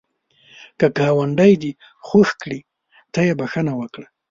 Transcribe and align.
که 0.79 0.87
ګاونډی 0.97 1.53
دی 1.61 1.71
خوږ 2.05 2.29
کړي، 2.41 2.59
ته 3.13 3.19
یې 3.27 3.33
بخښه 3.39 3.73
وکړه 3.79 4.07